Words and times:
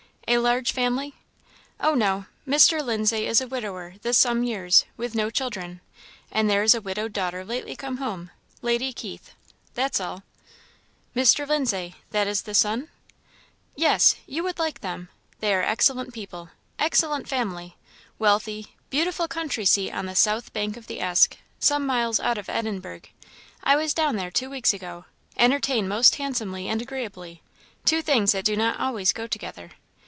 "A 0.27 0.37
large 0.37 0.71
family?" 0.71 1.15
"Oh, 1.81 1.93
no; 1.93 2.25
Mr. 2.47 2.81
Lindsay 2.81 3.25
is 3.27 3.41
a 3.41 3.47
widower 3.49 3.95
this 4.01 4.17
some 4.17 4.45
years, 4.45 4.85
with 4.95 5.13
no 5.13 5.29
children; 5.29 5.81
and 6.31 6.49
there 6.49 6.63
is 6.63 6.73
a 6.73 6.79
widowed 6.79 7.11
daughter 7.11 7.43
lately 7.43 7.75
come 7.75 7.97
home 7.97 8.31
Lady 8.61 8.93
Keith; 8.93 9.33
that's 9.73 9.99
all." 9.99 10.23
"Mr. 11.13 11.45
Lindsay 11.45 11.95
that 12.11 12.27
is 12.27 12.43
the 12.43 12.53
son?" 12.53 12.87
"Yes. 13.75 14.15
You 14.25 14.41
would 14.43 14.57
like 14.57 14.79
them. 14.79 15.09
They 15.41 15.53
are 15.53 15.63
excellent 15.63 16.13
people 16.13 16.49
excellent 16.79 17.27
family 17.27 17.75
wealthy 18.17 18.77
beautiful 18.89 19.27
country 19.27 19.65
seat 19.65 19.91
on 19.91 20.05
the 20.05 20.15
south 20.15 20.53
bank 20.53 20.77
of 20.77 20.87
the 20.87 21.01
Esk, 21.01 21.35
some 21.59 21.85
miles 21.85 22.21
out 22.21 22.37
of 22.37 22.47
Edinburgh; 22.47 23.01
I 23.65 23.75
was 23.75 23.93
down 23.93 24.15
there 24.15 24.31
two 24.31 24.49
weeks 24.49 24.73
ago 24.73 25.03
entertain 25.35 25.89
most 25.89 26.15
handsomely 26.15 26.69
and 26.69 26.81
agreeably, 26.81 27.41
two 27.83 28.01
things 28.01 28.31
that 28.31 28.45
do 28.45 28.55
not 28.55 28.79
always 28.79 29.11
go 29.11 29.27
together. 29.27 29.71